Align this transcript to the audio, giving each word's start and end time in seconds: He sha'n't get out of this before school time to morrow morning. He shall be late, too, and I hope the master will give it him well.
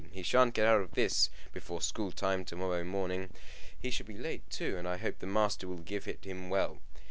He 0.11 0.23
sha'n't 0.23 0.55
get 0.55 0.65
out 0.65 0.81
of 0.81 0.93
this 0.93 1.29
before 1.53 1.79
school 1.79 2.11
time 2.11 2.43
to 2.45 2.55
morrow 2.55 2.83
morning. 2.83 3.29
He 3.79 3.91
shall 3.91 4.07
be 4.07 4.17
late, 4.17 4.49
too, 4.49 4.75
and 4.75 4.87
I 4.87 4.97
hope 4.97 5.19
the 5.19 5.27
master 5.27 5.67
will 5.67 5.77
give 5.77 6.07
it 6.07 6.25
him 6.25 6.49
well. 6.49 6.79